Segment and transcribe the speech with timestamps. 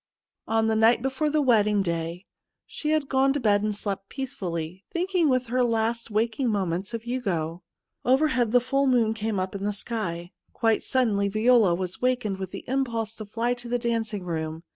[0.47, 2.25] On the night before the wedding, day
[2.65, 6.07] she had gone to bed and slept peacefully, thinking Avith her last 54 THE MOON
[6.07, 7.63] SLAVE waking moments of Hugo.
[8.03, 10.31] Over head the full moon came up the sky.
[10.53, 14.63] Quite suddenly Viola was wakened with the impulse to fly to the dancing room.